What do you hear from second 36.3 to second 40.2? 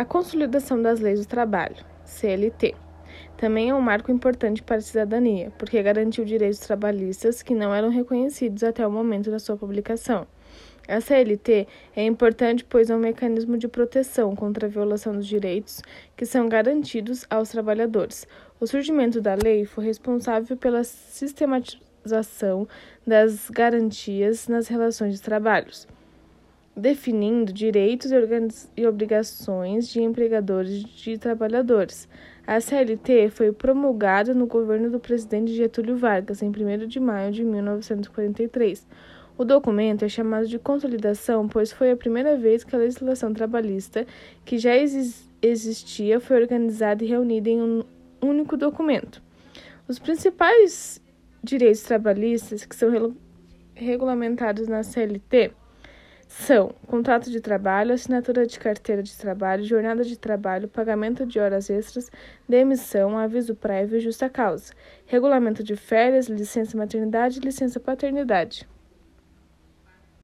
em 1 de maio de 1943. O documento é